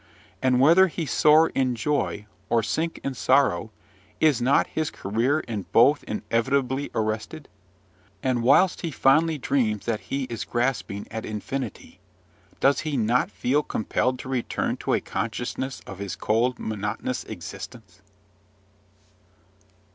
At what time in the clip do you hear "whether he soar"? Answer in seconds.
0.59-1.49